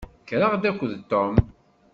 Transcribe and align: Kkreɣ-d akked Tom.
Kkreɣ-d 0.21 0.63
akked 0.69 0.91
Tom. 1.11 1.35